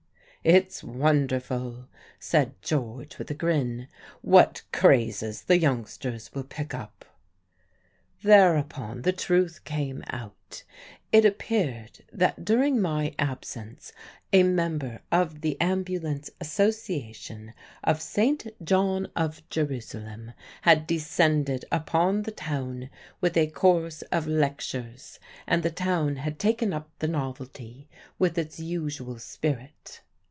[0.43, 1.87] "It's wonderful,"
[2.19, 3.87] said George, with a grin,
[4.23, 7.05] "what crazes the youngsters will pick up."
[8.23, 10.63] Thereupon the truth came out.
[11.11, 13.93] It appeared that during my absence
[14.33, 18.47] a member of the Ambulance Association of St.
[18.65, 20.31] John of Jerusalem
[20.63, 22.89] had descended upon the town
[23.21, 27.87] with a course of lectures, and the town had taken up the novelty
[28.17, 30.01] with its usual spirit.